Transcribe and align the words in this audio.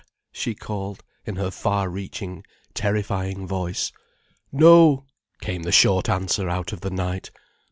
she 0.31 0.55
called, 0.55 1.03
in 1.27 1.35
her 1.35 1.51
far 1.51 1.87
reaching, 1.87 2.43
terrifying 2.73 3.45
voice. 3.45 3.91
"No," 4.51 5.05
came 5.41 5.61
the 5.61 5.71
short 5.71 6.09
answer 6.09 6.49
out 6.49 6.73
of 6.73 6.81
the 6.81 6.89
night. 6.89 7.29